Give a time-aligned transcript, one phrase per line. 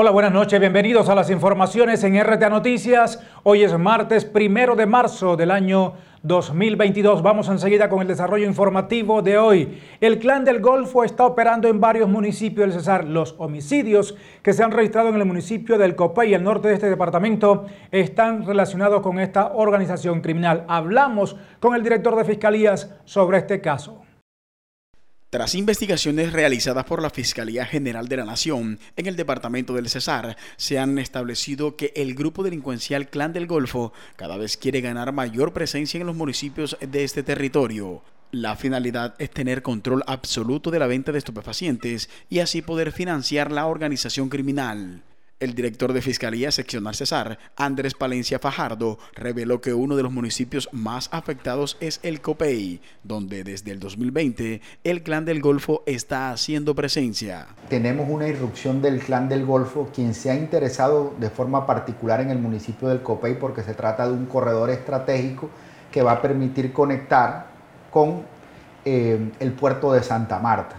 [0.00, 3.18] Hola, buenas noches, bienvenidos a las informaciones en RTA Noticias.
[3.42, 7.22] Hoy es martes primero de marzo del año 2022.
[7.22, 9.80] Vamos enseguida con el desarrollo informativo de hoy.
[10.00, 13.04] El Clan del Golfo está operando en varios municipios del Cesar.
[13.04, 16.90] Los homicidios que se han registrado en el municipio del Copey, el norte de este
[16.90, 20.64] departamento, están relacionados con esta organización criminal.
[20.68, 24.07] Hablamos con el director de Fiscalías sobre este caso.
[25.30, 30.38] Tras investigaciones realizadas por la Fiscalía General de la Nación en el departamento del Cesar,
[30.56, 35.52] se han establecido que el grupo delincuencial Clan del Golfo cada vez quiere ganar mayor
[35.52, 38.02] presencia en los municipios de este territorio.
[38.30, 43.52] La finalidad es tener control absoluto de la venta de estupefacientes y así poder financiar
[43.52, 45.02] la organización criminal.
[45.40, 50.68] El director de Fiscalía Seccional Cesar, Andrés Palencia Fajardo, reveló que uno de los municipios
[50.72, 56.74] más afectados es el Copey, donde desde el 2020 el Clan del Golfo está haciendo
[56.74, 57.46] presencia.
[57.68, 62.30] Tenemos una irrupción del Clan del Golfo, quien se ha interesado de forma particular en
[62.30, 65.50] el municipio del Copey porque se trata de un corredor estratégico
[65.92, 67.46] que va a permitir conectar
[67.92, 68.22] con
[68.84, 70.77] eh, el puerto de Santa Marta.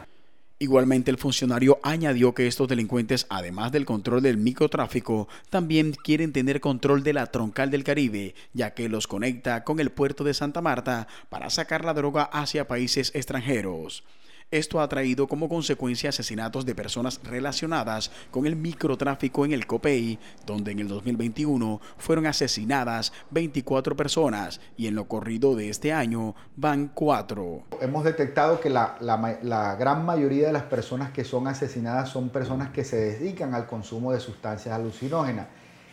[0.61, 6.59] Igualmente, el funcionario añadió que estos delincuentes, además del control del microtráfico, también quieren tener
[6.59, 10.59] control de la troncal del Caribe, ya que los conecta con el puerto de Santa
[10.59, 14.03] Marta para sacar la droga hacia países extranjeros.
[14.51, 20.17] Esto ha traído como consecuencia asesinatos de personas relacionadas con el microtráfico en el COPEI,
[20.47, 26.33] donde en el 2021 fueron asesinadas 24 personas y en lo corrido de este año
[26.55, 27.61] van 4.
[27.79, 32.71] Hemos detectado que la, la gran mayoría de las personas que son asesinadas son personas
[32.71, 35.45] que se dedican al consumo de sustancias alucinógenas.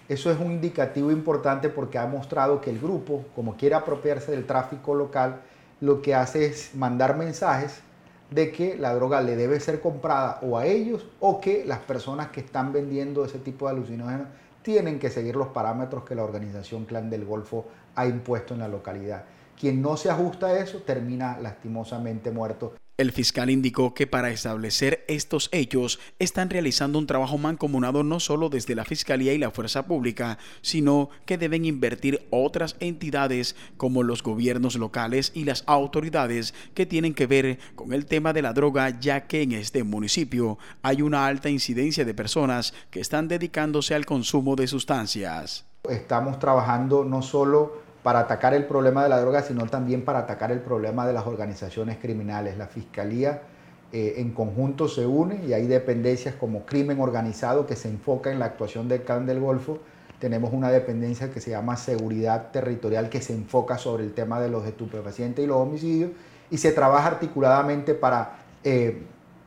[0.08, 4.46] Eso es un indicativo importante porque ha mostrado que el grupo, como quiere apropiarse del
[4.46, 5.42] tráfico local,
[5.82, 7.82] lo que hace es mandar mensajes
[8.31, 12.28] de que la droga le debe ser comprada o a ellos o que las personas
[12.28, 14.28] que están vendiendo ese tipo de alucinógenos
[14.62, 18.69] tienen que seguir los parámetros que la organización Clan del Golfo ha impuesto en la
[18.69, 19.25] localidad.
[19.59, 22.75] Quien no se ajusta a eso termina lastimosamente muerto.
[22.98, 28.48] El fiscal indicó que para establecer estos hechos están realizando un trabajo mancomunado no solo
[28.48, 34.22] desde la Fiscalía y la Fuerza Pública, sino que deben invertir otras entidades como los
[34.22, 38.98] gobiernos locales y las autoridades que tienen que ver con el tema de la droga,
[38.98, 44.06] ya que en este municipio hay una alta incidencia de personas que están dedicándose al
[44.06, 45.66] consumo de sustancias.
[45.86, 50.53] Estamos trabajando no solo para atacar el problema de la droga, sino también para atacar
[50.53, 52.56] el problema de las organizaciones criminales.
[52.56, 53.43] La Fiscalía
[53.91, 58.39] eh, en conjunto se une y hay dependencias como crimen organizado que se enfoca en
[58.39, 59.81] la actuación del CAN del Golfo.
[60.21, 64.50] Tenemos una dependencia que se llama seguridad territorial que se enfoca sobre el tema de
[64.50, 66.12] los estupefacientes y los homicidios
[66.49, 69.03] y se trabaja articuladamente para eh,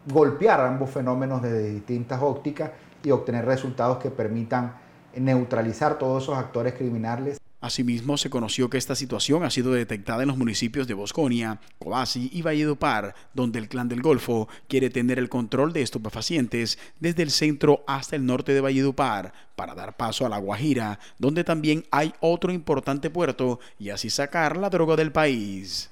[0.06, 2.72] golpear ambos fenómenos desde distintas ópticas
[3.06, 4.74] y obtener resultados que permitan
[5.16, 10.30] neutralizar todos esos actores criminales Asimismo, se conoció que esta situación ha sido detectada en
[10.30, 15.28] los municipios de Bosconia, Cobasi y Valledupar, donde el Clan del Golfo quiere tener el
[15.28, 20.30] control de estupefacientes desde el centro hasta el norte de Valledupar, para dar paso a
[20.30, 25.90] La Guajira, donde también hay otro importante puerto, y así sacar la droga del país.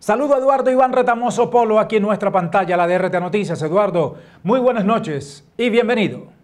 [0.00, 3.62] Saludo a Eduardo Iván Retamoso Polo aquí en nuestra pantalla, la DRT Noticias.
[3.62, 6.35] Eduardo, muy buenas noches y bienvenido.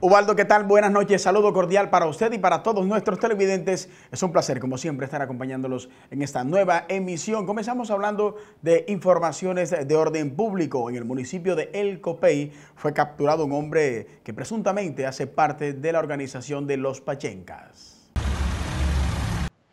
[0.00, 0.62] Ubaldo, ¿qué tal?
[0.62, 3.88] Buenas noches, saludo cordial para usted y para todos nuestros televidentes.
[4.12, 7.46] Es un placer, como siempre, estar acompañándolos en esta nueva emisión.
[7.46, 10.88] Comenzamos hablando de informaciones de orden público.
[10.88, 15.90] En el municipio de El Copey fue capturado un hombre que presuntamente hace parte de
[15.92, 18.12] la organización de los Pachencas.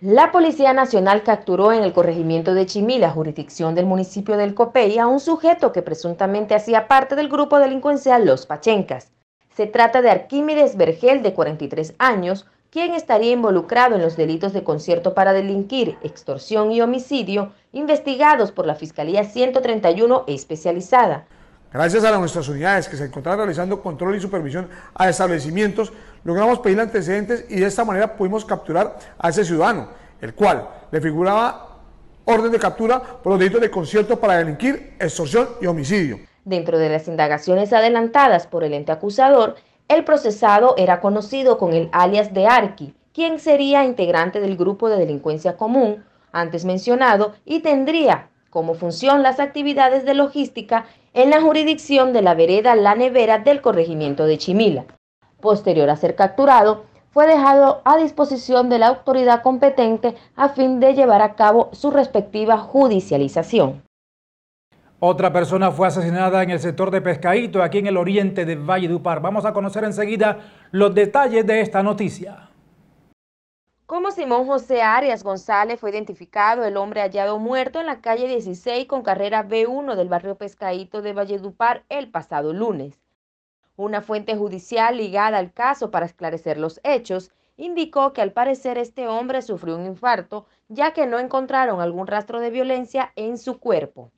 [0.01, 4.97] La Policía Nacional capturó en el corregimiento de Chimí, la jurisdicción del municipio del Copey,
[4.97, 9.14] a un sujeto que presuntamente hacía parte del grupo delincuencial Los Pachencas.
[9.55, 14.65] Se trata de Arquímedes Vergel, de 43 años, quien estaría involucrado en los delitos de
[14.65, 21.25] concierto para delinquir, extorsión y homicidio, investigados por la Fiscalía 131 especializada.
[21.71, 25.93] Gracias a nuestras unidades que se encontraban realizando control y supervisión a establecimientos,
[26.25, 29.87] logramos pedir antecedentes y de esta manera pudimos capturar a ese ciudadano,
[30.19, 31.79] el cual le figuraba
[32.25, 36.19] orden de captura por los delitos de concierto para delinquir, extorsión y homicidio.
[36.45, 39.55] Dentro de las indagaciones adelantadas por el ente acusador,
[39.87, 44.97] el procesado era conocido con el alias de Arqui, quien sería integrante del grupo de
[44.97, 52.13] delincuencia común antes mencionado y tendría como función las actividades de logística en la jurisdicción
[52.13, 54.85] de la vereda La Nevera del corregimiento de Chimila.
[55.41, 60.93] Posterior a ser capturado, fue dejado a disposición de la autoridad competente a fin de
[60.93, 63.84] llevar a cabo su respectiva judicialización.
[65.07, 69.21] Otra persona fue asesinada en el sector de Pescaíto, aquí en el oriente de Valledupar.
[69.21, 70.39] Vamos a conocer enseguida
[70.71, 72.49] los detalles de esta noticia.
[73.85, 78.87] Como Simón José Arias González fue identificado el hombre hallado muerto en la calle 16
[78.87, 82.99] con carrera B1 del barrio Pescaíto de Valledupar el pasado lunes.
[83.75, 89.07] Una fuente judicial ligada al caso para esclarecer los hechos indicó que al parecer este
[89.07, 94.11] hombre sufrió un infarto ya que no encontraron algún rastro de violencia en su cuerpo.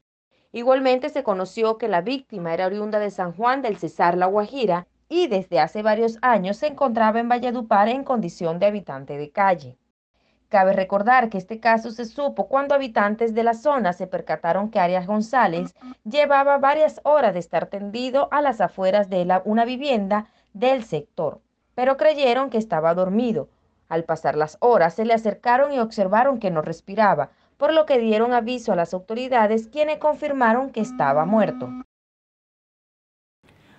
[0.58, 4.88] Igualmente se conoció que la víctima era oriunda de San Juan del Cesar La Guajira
[5.08, 9.78] y desde hace varios años se encontraba en Valledupar en condición de habitante de calle.
[10.50, 14.80] Cabe recordar que este caso se supo cuando habitantes de la zona se percataron que
[14.80, 20.84] Arias González llevaba varias horas de estar tendido a las afueras de una vivienda del
[20.84, 21.40] sector,
[21.76, 23.48] pero creyeron que estaba dormido.
[23.90, 28.00] Al pasar las horas se le acercaron y observaron que no respiraba, por lo que
[28.00, 31.70] dieron aviso a las autoridades quienes confirmaron que estaba muerto.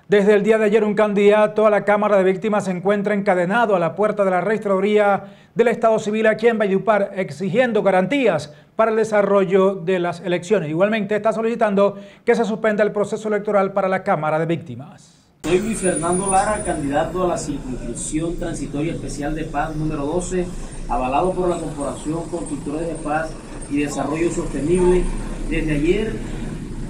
[0.08, 3.76] Desde el día de ayer, un candidato a la Cámara de Víctimas se encuentra encadenado
[3.76, 8.90] a la puerta de la registraduría del Estado Civil aquí en Valledupar, exigiendo garantías para
[8.90, 10.70] el desarrollo de las elecciones.
[10.70, 15.14] Igualmente está solicitando que se suspenda el proceso electoral para la Cámara de Víctimas.
[15.44, 20.46] Soy Luis Fernando Lara, candidato a la circunscripción transitoria especial de paz número 12,
[20.88, 23.30] avalado por la Corporación Constructores de Paz
[23.70, 25.02] y Desarrollo Sostenible.
[25.48, 26.16] Desde ayer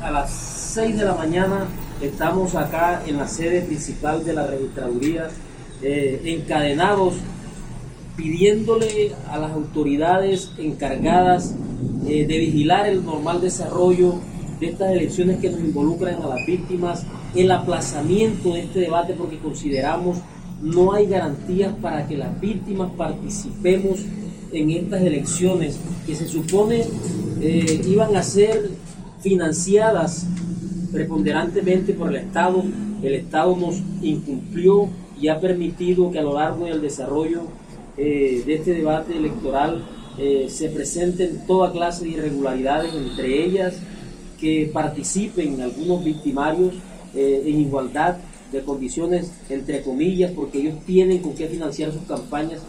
[0.03, 1.67] a las 6 de la mañana
[2.01, 5.31] Estamos acá en la sede principal de la registraduría,
[5.83, 7.15] eh, encadenados,
[8.17, 11.57] pidiéndole a las autoridades encargadas
[12.07, 14.15] eh, de vigilar el normal desarrollo
[14.61, 17.05] de estas elecciones que nos involucran a las víctimas,
[17.35, 20.19] el aplazamiento de este debate porque consideramos
[20.63, 24.01] no hay garantías para que las víctimas participemos
[24.53, 26.85] en estas elecciones que se supone
[27.41, 28.71] eh, iban a ser
[29.21, 30.27] financiadas
[30.93, 32.65] preponderantemente por el Estado.
[33.03, 34.89] El Estado nos incumplió
[35.21, 37.43] y ha permitido que a lo largo del desarrollo
[37.97, 39.85] eh, de este debate electoral
[40.19, 43.79] eh, se presenten toda clase de irregularidades, entre ellas
[44.41, 46.75] que participen algunos victimarios
[47.15, 48.19] en igualdad
[48.53, 52.61] de condiciones, entre comillas, porque ellos tienen con qué financiar sus campañas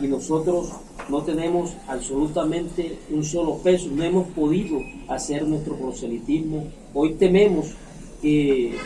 [0.00, 0.70] y nosotros
[1.08, 6.64] no tenemos absolutamente un solo peso, no hemos podido hacer nuestro proselitismo.
[6.92, 7.74] Hoy tememos
[8.20, 8.76] que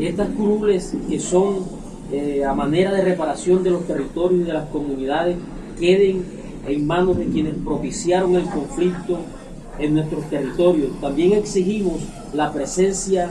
[0.00, 1.66] estas curules que son
[2.10, 5.36] eh, a manera de reparación de los territorios y de las comunidades
[5.78, 6.24] queden
[6.66, 9.18] en manos de quienes propiciaron el conflicto
[9.78, 10.98] en nuestros territorios.
[11.00, 12.00] También exigimos
[12.32, 13.30] la presencia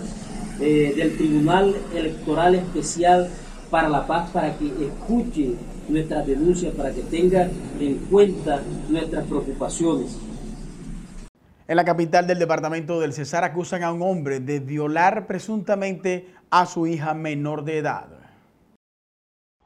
[0.60, 3.30] eh, del Tribunal Electoral Especial
[3.70, 5.56] para la Paz para que escuche
[5.90, 7.50] nuestras denuncias, para que tenga
[7.80, 10.18] en cuenta nuestras preocupaciones.
[11.68, 16.66] En la capital del departamento del Cesar acusan a un hombre de violar presuntamente a
[16.66, 18.08] su hija menor de edad.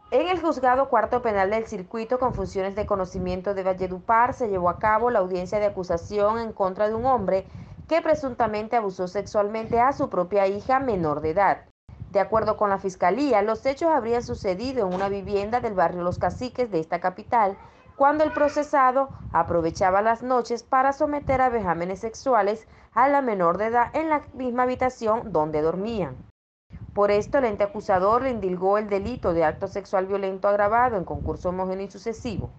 [0.10, 4.70] En el juzgado cuarto penal del circuito con funciones de conocimiento de Valledupar se llevó
[4.70, 7.46] a cabo la audiencia de acusación en contra de un hombre
[7.88, 11.71] que presuntamente abusó sexualmente a su propia hija menor de edad.
[12.12, 16.20] De acuerdo con la Fiscalía, los hechos habrían sucedido en una vivienda del barrio Los
[16.20, 17.58] Caciques de esta capital,
[17.96, 23.68] cuando el procesado aprovechaba las noches para someter a vejámenes sexuales a la menor de
[23.68, 26.18] edad en la misma habitación donde dormían.
[26.94, 31.06] Por esto, el ente acusador le indilgó el delito de acto sexual violento agravado en
[31.06, 32.52] concurso homogéneo y sucesivo.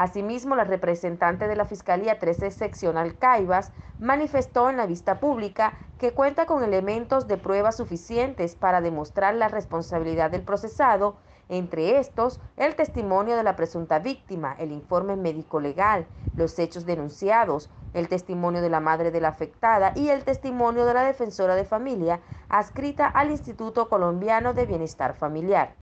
[0.00, 6.14] Asimismo, la representante de la Fiscalía 13 Seccional Caivas manifestó en la vista pública que
[6.14, 11.16] cuenta con elementos de prueba suficientes para demostrar la responsabilidad del procesado,
[11.50, 17.68] entre estos el testimonio de la presunta víctima, el informe médico legal, los hechos denunciados,
[17.92, 21.66] el testimonio de la madre de la afectada y el testimonio de la defensora de
[21.66, 25.79] familia adscrita al Instituto Colombiano de Bienestar Familiar.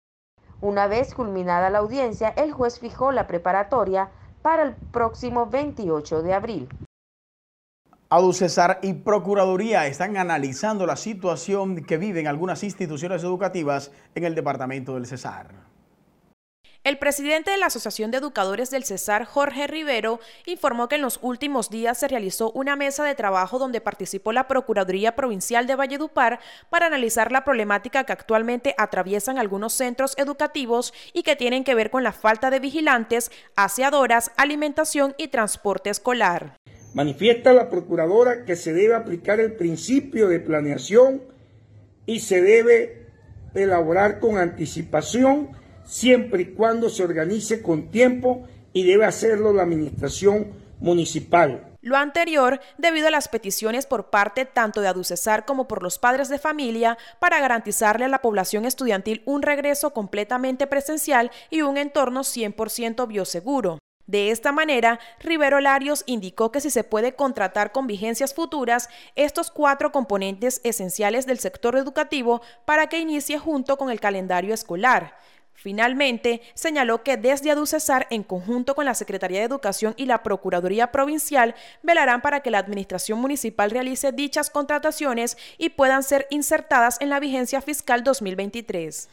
[0.62, 4.10] Una vez culminada la audiencia, el juez fijó la preparatoria
[4.42, 6.70] para el próximo 28 de abril.
[8.34, 14.96] Cesar y Procuraduría están analizando la situación que viven algunas instituciones educativas en el departamento
[14.96, 15.67] del Cesar.
[16.88, 21.20] El presidente de la Asociación de Educadores del Cesar, Jorge Rivero, informó que en los
[21.22, 26.40] últimos días se realizó una mesa de trabajo donde participó la Procuraduría Provincial de Valledupar
[26.70, 31.92] para analizar la problemática que actualmente atraviesan algunos centros educativos y que tienen que ver
[31.92, 36.56] con la falta de vigilantes, aseadoras, alimentación y transporte escolar.
[36.94, 41.22] Manifiesta la Procuradora que se debe aplicar el principio de planeación
[42.06, 43.08] y se debe
[43.56, 50.52] elaborar con anticipación siempre y cuando se organice con tiempo y debe hacerlo la Administración
[50.80, 51.64] Municipal.
[51.82, 56.28] Lo anterior debido a las peticiones por parte tanto de Aducesar como por los padres
[56.28, 62.22] de familia para garantizarle a la población estudiantil un regreso completamente presencial y un entorno
[62.22, 63.80] 100% bioseguro.
[64.06, 69.52] De esta manera, Rivero Larios indicó que si se puede contratar con vigencias futuras estos
[69.52, 75.18] cuatro componentes esenciales del sector educativo para que inicie junto con el calendario escolar.
[75.68, 80.94] Finalmente, señaló que desde Aducesar, en conjunto con la Secretaría de Educación y la Procuraduría
[80.94, 87.10] Provincial, velarán para que la Administración Municipal realice dichas contrataciones y puedan ser insertadas en
[87.10, 89.10] la vigencia fiscal 2023.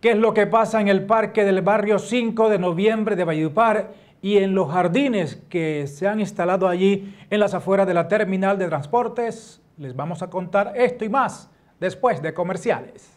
[0.00, 3.92] ¿Qué es lo que pasa en el parque del barrio 5 de noviembre de Valledupar
[4.22, 8.56] y en los jardines que se han instalado allí en las afueras de la terminal
[8.56, 9.60] de transportes?
[9.78, 13.14] Les vamos a contar esto y más después de comerciales.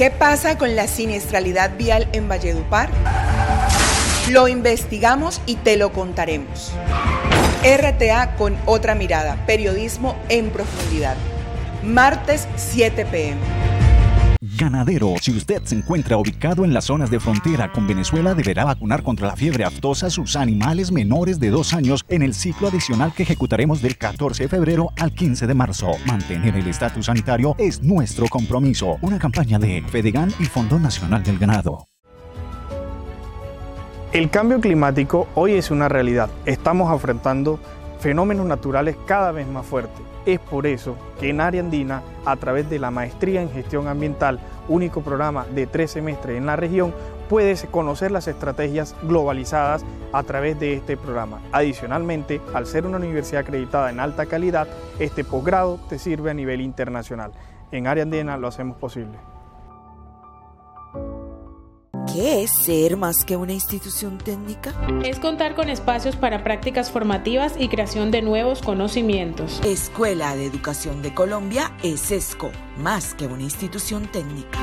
[0.00, 2.88] ¿Qué pasa con la siniestralidad vial en Valledupar?
[4.30, 6.72] Lo investigamos y te lo contaremos.
[7.62, 11.16] RTA con otra mirada, periodismo en profundidad.
[11.82, 13.69] Martes 7 pm.
[14.42, 19.02] Ganadero, si usted se encuentra ubicado en las zonas de frontera con Venezuela, deberá vacunar
[19.02, 23.12] contra la fiebre aftosa a sus animales menores de dos años en el ciclo adicional
[23.12, 25.90] que ejecutaremos del 14 de febrero al 15 de marzo.
[26.06, 28.96] Mantener el estatus sanitario es nuestro compromiso.
[29.02, 31.86] Una campaña de Fedegan y Fondo Nacional del Ganado.
[34.14, 36.30] El cambio climático hoy es una realidad.
[36.46, 37.60] Estamos afrontando
[38.00, 42.68] fenómenos naturales cada vez más fuertes es por eso que en Área Andina, a través
[42.68, 44.38] de la Maestría en Gestión Ambiental,
[44.68, 46.94] único programa de tres semestres en la región,
[47.28, 51.40] puedes conocer las estrategias globalizadas a través de este programa.
[51.52, 56.60] Adicionalmente, al ser una universidad acreditada en alta calidad, este posgrado te sirve a nivel
[56.60, 57.32] internacional.
[57.72, 59.16] En Área Andina lo hacemos posible.
[62.12, 64.74] ¿Qué es ser más que una institución técnica?
[65.04, 69.60] Es contar con espacios para prácticas formativas y creación de nuevos conocimientos.
[69.64, 74.58] Escuela de Educación de Colombia es ESCO, más que una institución técnica.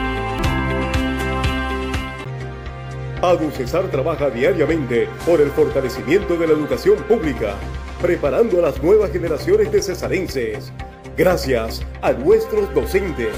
[3.22, 7.56] ADUCESAR trabaja diariamente por el fortalecimiento de la educación pública,
[8.02, 10.74] preparando a las nuevas generaciones de cesarenses.
[11.16, 13.34] Gracias a nuestros docentes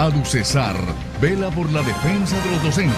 [0.00, 0.76] ADUCESAR
[1.20, 2.94] vela por la defensa de los docentes.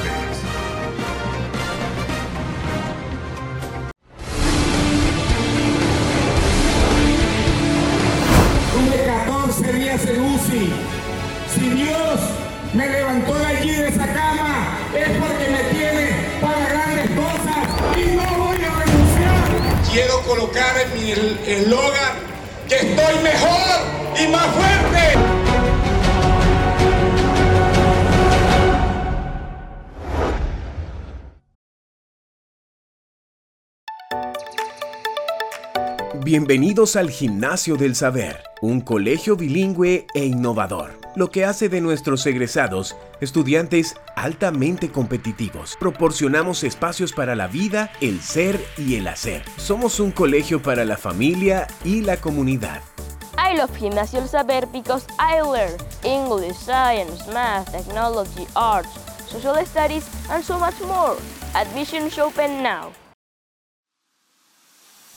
[8.73, 10.73] Tuve 14 días en UCI.
[11.53, 12.21] Si Dios
[12.73, 16.09] me levantó de allí de esa cama, es porque me tiene
[16.41, 17.67] para grandes cosas
[17.97, 19.91] y no voy a renunciar.
[19.91, 22.13] Quiero colocar en mi eslogan
[22.69, 23.62] que estoy mejor
[36.21, 42.27] Bienvenidos al Gimnasio del Saber, un colegio bilingüe e innovador, lo que hace de nuestros
[42.27, 45.75] egresados estudiantes altamente competitivos.
[45.81, 49.43] Proporcionamos espacios para la vida, el ser y el hacer.
[49.57, 52.83] Somos un colegio para la familia y la comunidad.
[53.39, 55.73] I love Gimnasio del Saber because I learn
[56.05, 58.91] English, science, math, technology, arts,
[59.27, 61.17] social studies, and so much more.
[61.55, 62.93] Admission is open now.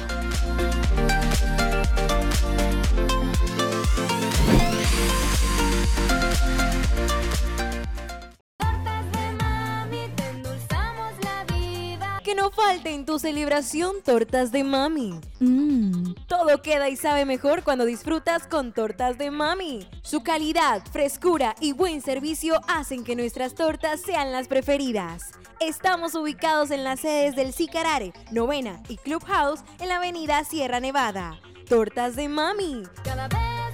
[12.92, 15.20] En tu celebración tortas de mami.
[15.40, 19.88] Mmm, todo queda y sabe mejor cuando disfrutas con tortas de mami.
[20.02, 25.32] Su calidad, frescura y buen servicio hacen que nuestras tortas sean las preferidas.
[25.60, 31.40] Estamos ubicados en las sedes del Sicarare, Novena y Clubhouse en la avenida Sierra Nevada.
[31.68, 32.84] Tortas de mami.
[33.04, 33.65] Cada vez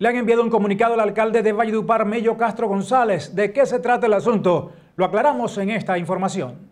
[0.00, 3.34] Le han enviado un comunicado al alcalde de Valledupar, Mello Castro González.
[3.34, 4.72] ¿De qué se trata el asunto?
[4.96, 6.70] Lo aclaramos en esta información.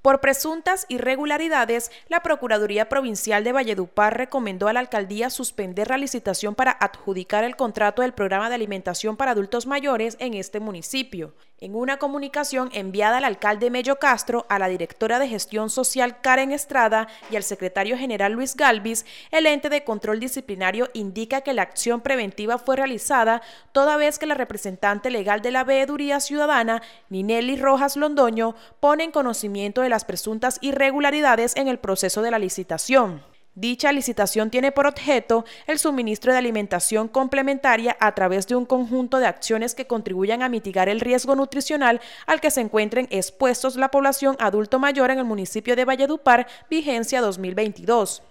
[0.00, 6.54] Por presuntas irregularidades, la Procuraduría Provincial de Valledupar recomendó a la alcaldía suspender la licitación
[6.54, 11.34] para adjudicar el contrato del programa de alimentación para adultos mayores en este municipio.
[11.64, 16.52] En una comunicación enviada al alcalde Mello Castro, a la directora de gestión social Karen
[16.52, 21.62] Estrada y al secretario general Luis Galvis, el ente de control disciplinario indica que la
[21.62, 23.40] acción preventiva fue realizada
[23.72, 29.10] toda vez que la representante legal de la veeduría ciudadana, Ninelli Rojas Londoño, pone en
[29.10, 33.33] conocimiento de las presuntas irregularidades en el proceso de la licitación.
[33.56, 39.18] Dicha licitación tiene por objeto el suministro de alimentación complementaria a través de un conjunto
[39.18, 43.92] de acciones que contribuyan a mitigar el riesgo nutricional al que se encuentren expuestos la
[43.92, 48.22] población adulto mayor en el municipio de Valledupar, vigencia 2022.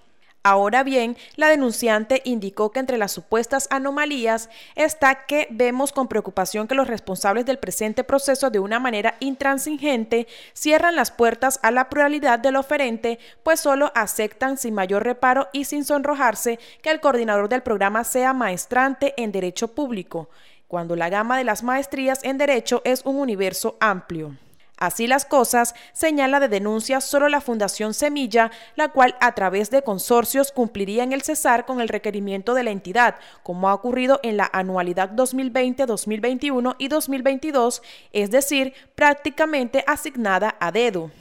[0.46, 6.68] Ahora bien, la denunciante indicó que entre las supuestas anomalías está que vemos con preocupación
[6.68, 11.88] que los responsables del presente proceso de una manera intransigente cierran las puertas a la
[11.88, 17.48] pluralidad del oferente, pues solo aceptan sin mayor reparo y sin sonrojarse que el coordinador
[17.48, 20.30] del programa sea maestrante en derecho público,
[20.68, 24.36] cuando la gama de las maestrías en derecho es un universo amplio.
[24.84, 29.82] Así las cosas, señala de denuncia solo la Fundación Semilla, la cual a través de
[29.82, 34.36] consorcios cumpliría en el cesar con el requerimiento de la entidad, como ha ocurrido en
[34.36, 41.12] la anualidad 2020, 2021 y 2022, es decir, prácticamente asignada a dedo.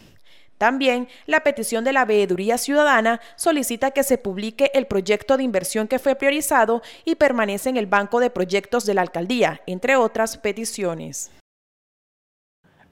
[0.58, 5.86] También la petición de la Veeduría Ciudadana solicita que se publique el proyecto de inversión
[5.86, 10.36] que fue priorizado y permanece en el banco de proyectos de la alcaldía, entre otras
[10.36, 11.30] peticiones.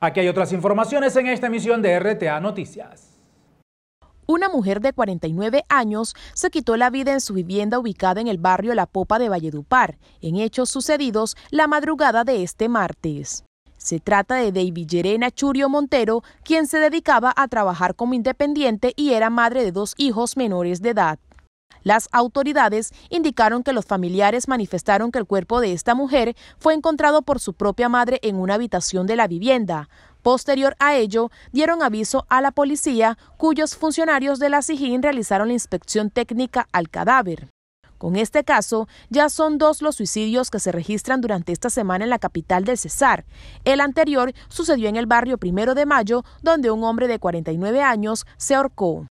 [0.01, 3.19] Aquí hay otras informaciones en esta emisión de RTA Noticias.
[4.27, 8.39] Una mujer de 49 años se quitó la vida en su vivienda ubicada en el
[8.39, 13.45] barrio La Popa de Valledupar, en hechos sucedidos la madrugada de este martes.
[13.77, 19.13] Se trata de David Yerena Churio Montero, quien se dedicaba a trabajar como independiente y
[19.13, 21.19] era madre de dos hijos menores de edad.
[21.83, 27.23] Las autoridades indicaron que los familiares manifestaron que el cuerpo de esta mujer fue encontrado
[27.23, 29.89] por su propia madre en una habitación de la vivienda.
[30.23, 35.55] Posterior a ello, dieron aviso a la policía, cuyos funcionarios de la SIGIN realizaron la
[35.55, 37.49] inspección técnica al cadáver.
[37.97, 42.11] Con este caso, ya son dos los suicidios que se registran durante esta semana en
[42.11, 43.27] la capital del Cesar.
[43.65, 48.27] El anterior sucedió en el barrio Primero de Mayo, donde un hombre de 49 años
[48.39, 49.07] se ahorcó.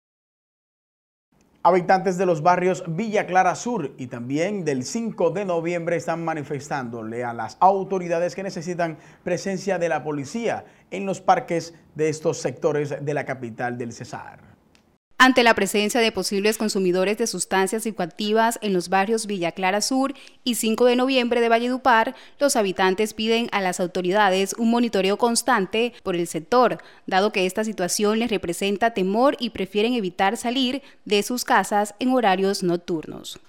[1.67, 7.23] Habitantes de los barrios Villa Clara Sur y también del 5 de noviembre están manifestándole
[7.23, 13.04] a las autoridades que necesitan presencia de la policía en los parques de estos sectores
[13.04, 14.55] de la capital del Cesar.
[15.26, 20.14] Ante la presencia de posibles consumidores de sustancias psicoactivas en los barrios Villa Clara Sur
[20.44, 25.94] y 5 de noviembre de Valledupar, los habitantes piden a las autoridades un monitoreo constante
[26.04, 31.24] por el sector, dado que esta situación les representa temor y prefieren evitar salir de
[31.24, 33.40] sus casas en horarios nocturnos.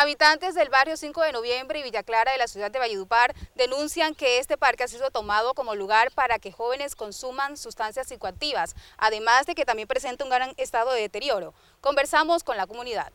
[0.00, 4.14] Habitantes del barrio 5 de noviembre y Villa Clara de la ciudad de Valledupar denuncian
[4.14, 9.46] que este parque ha sido tomado como lugar para que jóvenes consuman sustancias psicoactivas, además
[9.46, 11.52] de que también presenta un gran estado de deterioro.
[11.80, 13.10] Conversamos con la comunidad.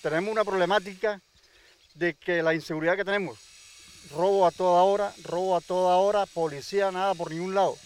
[0.00, 1.20] Tenemos una problemática
[1.94, 3.38] de que la inseguridad que tenemos,
[4.10, 7.76] robo a toda hora, robo a toda hora, policía nada por ningún lado.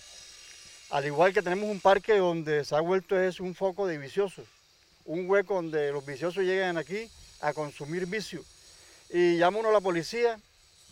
[0.90, 4.46] Al igual que tenemos un parque donde se ha vuelto es un foco de viciosos,
[5.06, 8.44] un hueco donde los viciosos llegan aquí a consumir vicio.
[9.10, 10.38] Y llama uno a la policía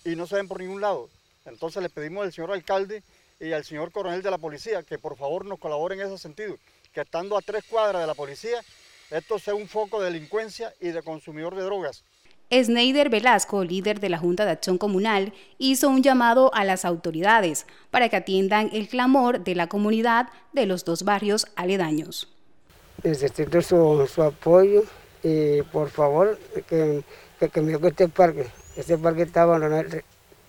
[0.04, 1.08] y no se ven por ningún lado.
[1.44, 3.02] Entonces le pedimos al señor alcalde
[3.38, 6.56] y al señor coronel de la policía que por favor nos colaboren en ese sentido,
[6.92, 8.60] que estando a tres cuadras de la policía,
[9.10, 12.02] esto sea un foco de delincuencia y de consumidor de drogas.
[12.52, 17.66] Sneider Velasco, líder de la Junta de Acción Comunal, hizo un llamado a las autoridades
[17.90, 22.28] para que atiendan el clamor de la comunidad de los dos barrios aledaños.
[23.02, 24.84] Necesito su, su apoyo
[25.26, 27.02] y por favor que,
[27.52, 28.46] que, me este parque.
[28.76, 29.88] Este parque está abandonado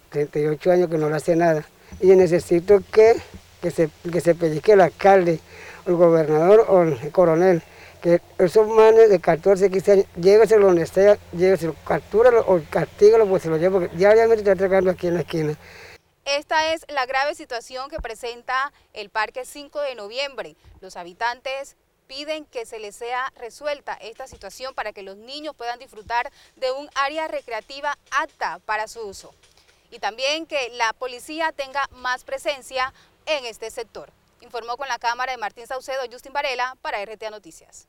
[0.10, 1.66] 38 años que no le hace nada.
[2.00, 3.16] Y necesito que,
[3.60, 5.40] que, se, que se pellizque el alcalde
[5.88, 7.64] el gobernador o el coronel,
[8.02, 13.44] que esos manes de 14, 15 años, lléveselo donde sea, lléveselo, captúralo o castígalo, pues
[13.44, 15.56] se lo lleva, porque diariamente está tragando aquí en la esquina.
[16.26, 20.58] Esta es la grave situación que presenta el Parque 5 de Noviembre.
[20.82, 25.80] Los habitantes piden que se les sea resuelta esta situación para que los niños puedan
[25.80, 29.34] disfrutar de un área recreativa apta para su uso.
[29.92, 32.94] Y también que la policía tenga más presencia
[33.26, 34.12] en este sector.
[34.42, 37.88] Informó con la cámara de Martín Saucedo Justin Varela para RTA Noticias.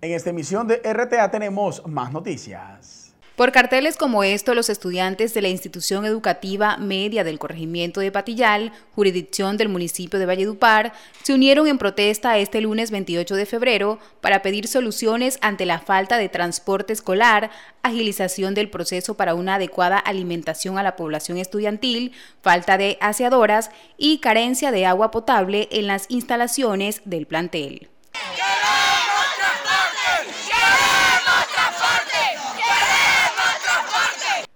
[0.00, 3.09] En esta emisión de RTA tenemos más noticias.
[3.40, 8.70] Por carteles como esto, los estudiantes de la institución educativa media del corregimiento de Patillal,
[8.94, 14.42] jurisdicción del municipio de Valledupar, se unieron en protesta este lunes 28 de febrero para
[14.42, 17.50] pedir soluciones ante la falta de transporte escolar,
[17.82, 24.18] agilización del proceso para una adecuada alimentación a la población estudiantil, falta de aseadoras y
[24.18, 27.88] carencia de agua potable en las instalaciones del plantel.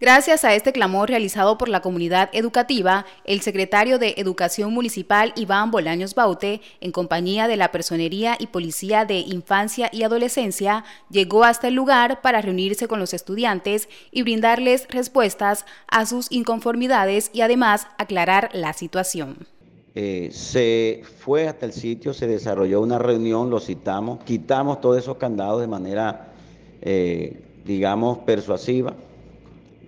[0.04, 5.70] Gracias a este clamor realizado por la comunidad educativa, el secretario de Educación Municipal Iván
[5.70, 11.68] Bolaños Baute, en compañía de la Personería y Policía de Infancia y Adolescencia, llegó hasta
[11.68, 17.86] el lugar para reunirse con los estudiantes y brindarles respuestas a sus inconformidades y además
[17.96, 19.38] aclarar la situación.
[19.94, 25.16] Eh, se fue hasta el sitio, se desarrolló una reunión, lo citamos, quitamos todos esos
[25.16, 26.34] candados de manera,
[26.82, 28.94] eh, digamos, persuasiva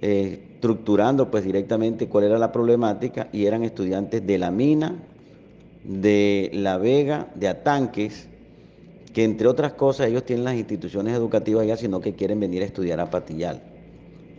[0.02, 4.96] eh, estructurando pues directamente cuál era la problemática y eran estudiantes de la mina,
[5.84, 8.28] de La Vega, de Atanques,
[9.12, 12.66] que entre otras cosas ellos tienen las instituciones educativas allá, sino que quieren venir a
[12.66, 13.62] estudiar a Patillal.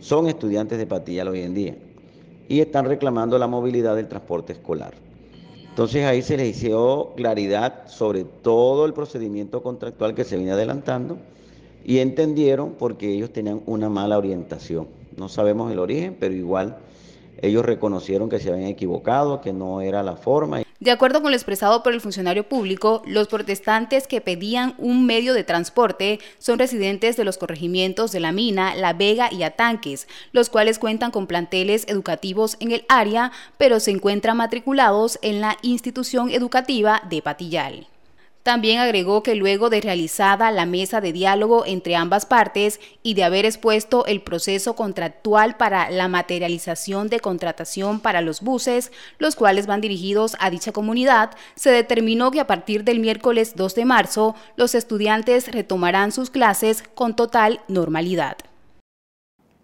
[0.00, 1.76] Son estudiantes de Patillal hoy en día
[2.48, 4.94] y están reclamando la movilidad del transporte escolar.
[5.68, 11.18] Entonces ahí se les hizo claridad sobre todo el procedimiento contractual que se viene adelantando
[11.84, 14.97] y entendieron porque ellos tenían una mala orientación.
[15.18, 16.78] No sabemos el origen, pero igual
[17.42, 20.62] ellos reconocieron que se habían equivocado, que no era la forma.
[20.80, 25.34] De acuerdo con lo expresado por el funcionario público, los protestantes que pedían un medio
[25.34, 30.50] de transporte son residentes de los corregimientos de La Mina, La Vega y Atanques, los
[30.50, 36.30] cuales cuentan con planteles educativos en el área, pero se encuentran matriculados en la institución
[36.30, 37.88] educativa de Patillal.
[38.42, 43.24] También agregó que luego de realizada la mesa de diálogo entre ambas partes y de
[43.24, 49.66] haber expuesto el proceso contractual para la materialización de contratación para los buses, los cuales
[49.66, 54.34] van dirigidos a dicha comunidad, se determinó que a partir del miércoles 2 de marzo
[54.56, 58.38] los estudiantes retomarán sus clases con total normalidad.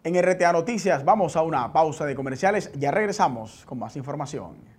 [0.03, 4.74] En RTA Noticias vamos a una pausa de comerciales, ya regresamos con más información.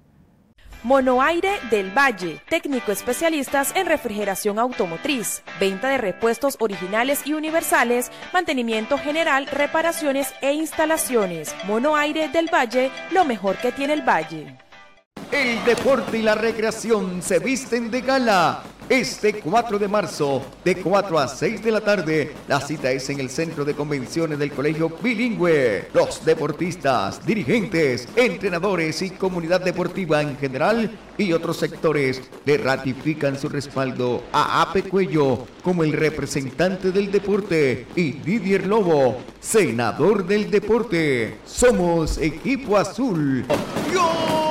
[0.86, 9.00] Monoaire del Valle, técnico especialistas en refrigeración automotriz, venta de repuestos originales y universales, mantenimiento
[9.00, 11.56] general, reparaciones e instalaciones.
[11.66, 14.60] Monoaire del Valle, lo mejor que tiene el Valle.
[15.32, 18.62] El deporte y la recreación se visten de gala.
[18.88, 23.20] Este 4 de marzo, de 4 a 6 de la tarde, la cita es en
[23.20, 25.88] el Centro de Convenciones del Colegio Bilingüe.
[25.92, 33.50] Los deportistas, dirigentes, entrenadores y comunidad deportiva en general y otros sectores le ratifican su
[33.50, 41.38] respaldo a Ape Cuello como el representante del deporte y Didier Lobo, senador del deporte.
[41.44, 43.46] Somos Equipo Azul.
[43.92, 44.45] ¡Gol!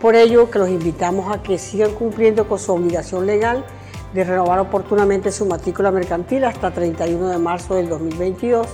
[0.00, 3.64] Por ello que los invitamos a que sigan cumpliendo con su obligación legal
[4.12, 8.66] de renovar oportunamente su matrícula mercantil hasta 31 de marzo del 2022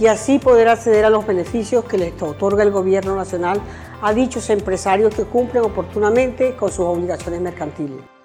[0.00, 3.60] y así poder acceder a los beneficios que les otorga el Gobierno Nacional
[4.00, 8.19] a dichos empresarios que cumplen oportunamente con sus obligaciones mercantiles.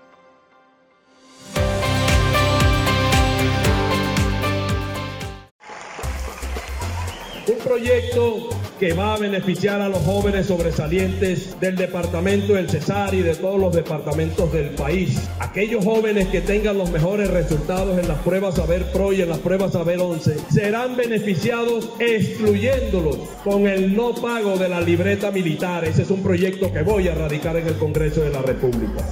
[7.48, 13.22] Un proyecto que va a beneficiar a los jóvenes sobresalientes del departamento del Cesar y
[13.22, 15.30] de todos los departamentos del país.
[15.40, 19.38] Aquellos jóvenes que tengan los mejores resultados en las pruebas Saber Pro y en las
[19.40, 25.86] pruebas Saber 11 serán beneficiados excluyéndolos con el no pago de la libreta militar.
[25.86, 29.06] Ese es un proyecto que voy a radicar en el Congreso de la República.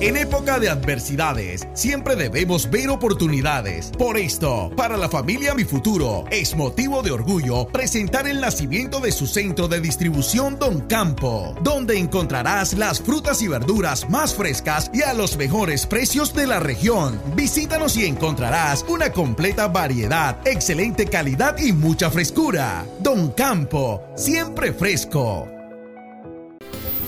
[0.00, 3.92] En época de adversidades, siempre debemos ver oportunidades.
[3.98, 9.12] Por esto, para la familia Mi Futuro, es motivo de orgullo presentar el nacimiento de
[9.12, 15.02] su centro de distribución Don Campo, donde encontrarás las frutas y verduras más frescas y
[15.02, 17.20] a los mejores precios de la región.
[17.36, 22.86] Visítanos y encontrarás una completa variedad, excelente calidad y mucha frescura.
[23.00, 25.59] Don Campo, siempre fresco.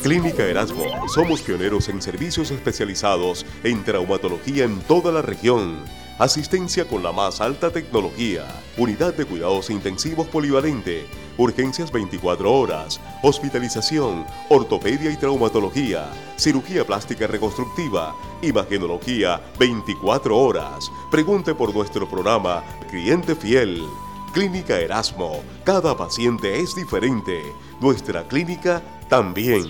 [0.02, 0.84] Clínica Erasmo.
[1.06, 5.78] Somos pioneros en servicios especializados en traumatología en toda la región.
[6.18, 8.44] Asistencia con la más alta tecnología.
[8.76, 11.06] Unidad de cuidados intensivos polivalente.
[11.38, 13.00] Urgencias 24 horas.
[13.22, 14.26] Hospitalización.
[14.48, 16.10] Ortopedia y traumatología.
[16.36, 18.16] Cirugía plástica reconstructiva.
[18.42, 20.90] Imagenología 24 horas.
[21.12, 23.84] Pregunte por nuestro programa Cliente Fiel.
[24.32, 25.42] Clínica Erasmo.
[25.62, 27.42] Cada paciente es diferente.
[27.80, 29.66] Nuestra clínica también.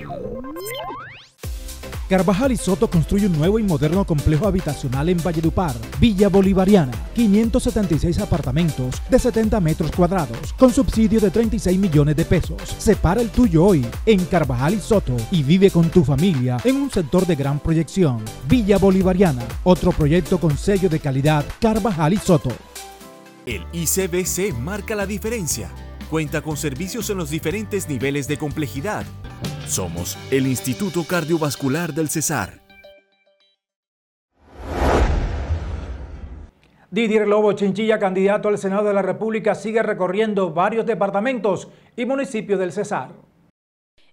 [2.08, 8.20] Carvajal y Soto construye un nuevo y moderno complejo habitacional en Valledupar, Villa Bolivariana, 576
[8.20, 12.62] apartamentos de 70 metros cuadrados, con subsidio de 36 millones de pesos.
[12.78, 16.88] Separa el tuyo hoy en Carvajal y Soto y vive con tu familia en un
[16.88, 18.22] sector de gran proyección.
[18.48, 22.52] Villa Bolivariana, otro proyecto con sello de calidad Carvajal y Soto.
[23.44, 25.68] El ICBC marca la diferencia.
[26.12, 29.06] Cuenta con servicios en los diferentes niveles de complejidad.
[29.66, 32.60] Somos el Instituto Cardiovascular del Cesar.
[36.90, 42.60] Didier Lobo Chinchilla, candidato al Senado de la República, sigue recorriendo varios departamentos y municipios
[42.60, 43.12] del Cesar.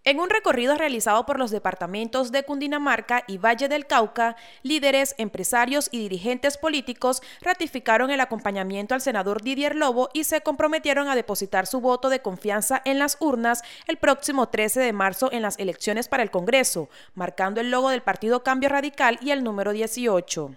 [0.06, 5.90] En un recorrido realizado por los departamentos de Cundinamarca y Valle del Cauca, líderes, empresarios
[5.92, 11.68] y dirigentes políticos ratificaron el acompañamiento al senador Didier Lobo y se comprometieron a depositar
[11.68, 16.08] su voto de confianza en las urnas el próximo 13 de marzo en las elecciones
[16.08, 20.56] para el Congreso, marcando el logo del Partido Cambio Radical y el número 18.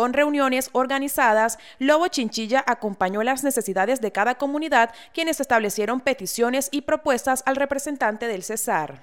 [0.00, 6.80] Con reuniones organizadas, Lobo Chinchilla acompañó las necesidades de cada comunidad, quienes establecieron peticiones y
[6.80, 9.02] propuestas al representante del Cesar.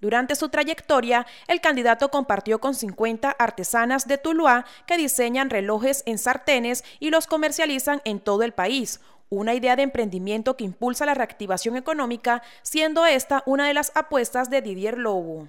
[0.00, 6.16] Durante su trayectoria, el candidato compartió con 50 artesanas de Tuluá que diseñan relojes en
[6.16, 11.12] sartenes y los comercializan en todo el país, una idea de emprendimiento que impulsa la
[11.12, 15.48] reactivación económica, siendo esta una de las apuestas de Didier Lobo.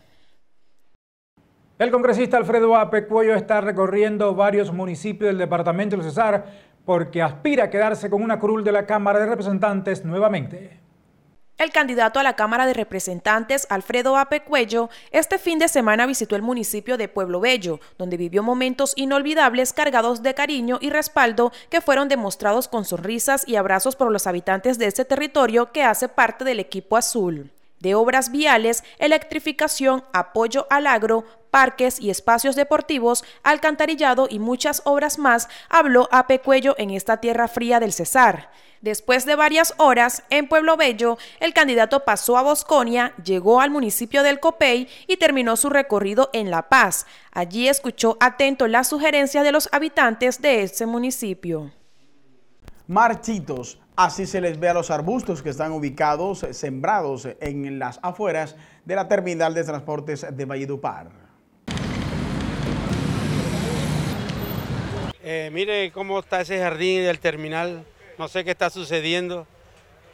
[1.82, 6.46] El congresista Alfredo Ape Cuello está recorriendo varios municipios del departamento del Cesar
[6.86, 10.80] porque aspira a quedarse con una curul de la Cámara de Representantes nuevamente.
[11.58, 16.36] El candidato a la Cámara de Representantes, Alfredo Ape Cuello, este fin de semana visitó
[16.36, 21.82] el municipio de Pueblo Bello, donde vivió momentos inolvidables cargados de cariño y respaldo que
[21.82, 26.46] fueron demostrados con sonrisas y abrazos por los habitantes de este territorio que hace parte
[26.46, 27.50] del equipo azul
[27.82, 35.20] de obras viales, electrificación, apoyo al agro, parques y espacios deportivos, alcantarillado y muchas obras
[35.20, 38.50] más, habló a Pecuello en esta tierra fría del Cesar.
[38.82, 44.24] Después de varias horas en Pueblo Bello, el candidato pasó a Bosconia, llegó al municipio
[44.24, 47.06] del Copey y terminó su recorrido en La Paz.
[47.32, 51.72] Allí escuchó atento las sugerencias de los habitantes de ese municipio.
[52.92, 58.58] Marchitos, así se les ve a los arbustos que están ubicados, sembrados en las afueras
[58.84, 61.08] de la terminal de transportes de Valledupar.
[65.24, 67.86] Eh, mire cómo está ese jardín del terminal,
[68.18, 69.48] no sé qué está sucediendo,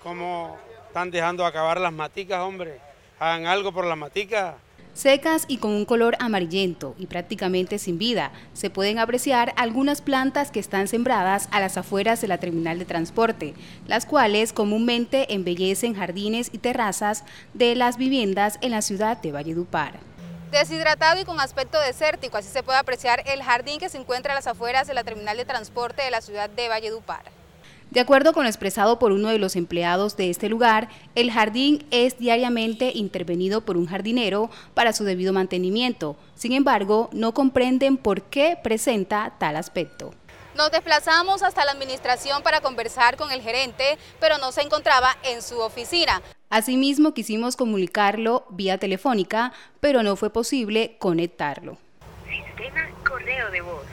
[0.03, 2.79] cómo están dejando acabar las maticas, hombre.
[3.17, 4.53] Hagan algo por las maticas.
[4.97, 10.49] Secas y con un color amarillento y prácticamente sin vida, se pueden apreciar algunas plantas
[10.49, 13.53] que están sembradas a las afueras de la terminal de transporte,
[13.85, 19.99] las cuales comúnmente embellecen jardines y terrazas de las viviendas en la ciudad de Valledupar.
[20.49, 24.35] Deshidratado y con aspecto desértico, así se puede apreciar el jardín que se encuentra a
[24.35, 27.36] las afueras de la terminal de transporte de la ciudad de Valledupar.
[27.97, 31.83] De acuerdo con lo expresado por uno de los empleados de este lugar, el jardín
[31.89, 36.15] es diariamente intervenido por un jardinero para su debido mantenimiento.
[36.35, 40.13] Sin embargo, no comprenden por qué presenta tal aspecto.
[40.55, 45.41] Nos desplazamos hasta la administración para conversar con el gerente, pero no se encontraba en
[45.41, 46.21] su oficina.
[46.51, 51.79] Asimismo, quisimos comunicarlo vía telefónica, pero no fue posible conectarlo.
[52.29, 53.87] Sistema correo de voz.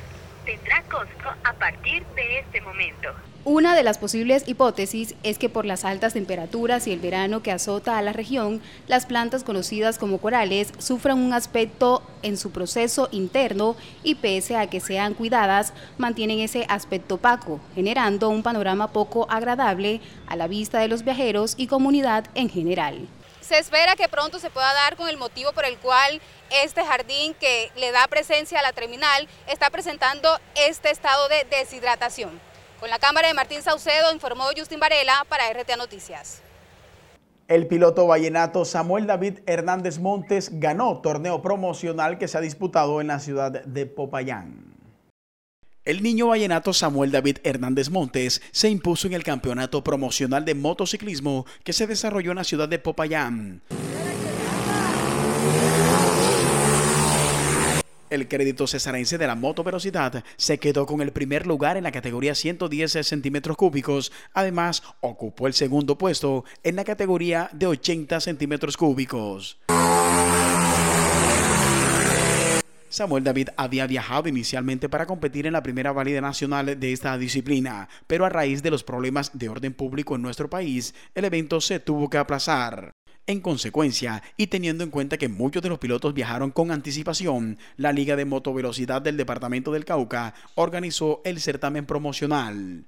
[0.44, 3.08] Tendrá costo a partir de este momento.
[3.46, 7.52] Una de las posibles hipótesis es que por las altas temperaturas y el verano que
[7.52, 13.10] azota a la región, las plantas conocidas como corales sufran un aspecto en su proceso
[13.12, 19.26] interno y pese a que sean cuidadas, mantienen ese aspecto opaco, generando un panorama poco
[19.28, 23.06] agradable a la vista de los viajeros y comunidad en general.
[23.42, 26.18] Se espera que pronto se pueda dar con el motivo por el cual
[26.62, 32.53] este jardín que le da presencia a la terminal está presentando este estado de deshidratación.
[32.84, 36.42] Con la cámara de Martín Saucedo informó Justin Varela para RTA Noticias.
[37.48, 43.06] El piloto vallenato Samuel David Hernández Montes ganó torneo promocional que se ha disputado en
[43.06, 44.74] la ciudad de Popayán.
[45.86, 51.46] El niño vallenato Samuel David Hernández Montes se impuso en el campeonato promocional de motociclismo
[51.62, 53.62] que se desarrolló en la ciudad de Popayán.
[58.10, 62.34] El crédito cesarense de la motovelocidad se quedó con el primer lugar en la categoría
[62.34, 64.12] 110 centímetros cúbicos.
[64.32, 69.58] Además, ocupó el segundo puesto en la categoría de 80 centímetros cúbicos.
[72.94, 77.88] Samuel David había viajado inicialmente para competir en la primera válida nacional de esta disciplina,
[78.06, 81.80] pero a raíz de los problemas de orden público en nuestro país, el evento se
[81.80, 82.94] tuvo que aplazar.
[83.26, 87.90] En consecuencia, y teniendo en cuenta que muchos de los pilotos viajaron con anticipación, la
[87.90, 92.84] Liga de Motovelocidad del Departamento del Cauca organizó el certamen promocional.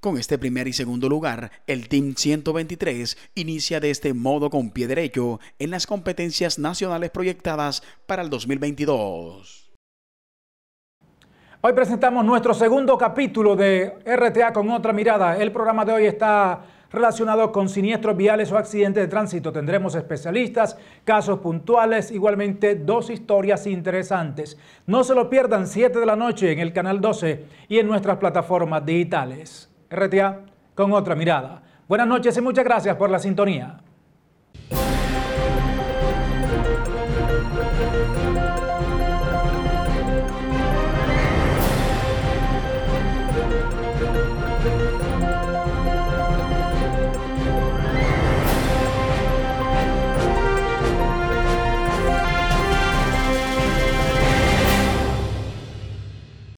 [0.00, 4.86] Con este primer y segundo lugar, el Team 123 inicia de este modo con pie
[4.86, 9.70] derecho en las competencias nacionales proyectadas para el 2022.
[11.60, 15.36] Hoy presentamos nuestro segundo capítulo de RTA con otra mirada.
[15.36, 19.52] El programa de hoy está relacionado con siniestros viales o accidentes de tránsito.
[19.52, 24.58] Tendremos especialistas, casos puntuales, igualmente dos historias interesantes.
[24.86, 28.18] No se lo pierdan 7 de la noche en el canal 12 y en nuestras
[28.18, 29.70] plataformas digitales.
[29.90, 30.40] RTA
[30.74, 31.62] con otra mirada.
[31.88, 33.78] Buenas noches y muchas gracias por la sintonía.